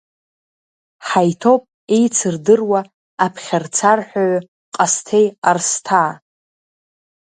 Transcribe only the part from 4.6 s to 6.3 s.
Ҟасҭеи Арсҭаа.